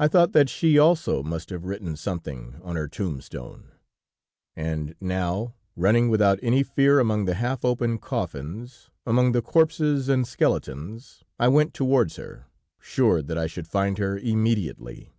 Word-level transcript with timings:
"I 0.00 0.08
thought 0.08 0.32
that 0.32 0.48
she 0.50 0.80
also 0.80 1.22
must 1.22 1.50
have 1.50 1.64
written 1.64 1.94
something 1.94 2.58
on 2.60 2.74
her 2.74 2.88
tombstone, 2.88 3.70
and 4.56 4.96
now, 5.00 5.54
running 5.76 6.08
without 6.08 6.40
any 6.42 6.64
fear 6.64 6.98
among 6.98 7.26
the 7.26 7.36
half 7.36 7.64
open 7.64 7.98
coffins, 7.98 8.90
among 9.06 9.30
the 9.30 9.40
corpses 9.40 10.08
and 10.08 10.26
skeletons, 10.26 11.22
I 11.38 11.46
went 11.46 11.72
towards 11.72 12.16
her, 12.16 12.46
sure 12.80 13.22
that 13.22 13.38
I 13.38 13.46
should 13.46 13.68
find 13.68 13.96
her 13.98 14.18
immediately. 14.18 15.14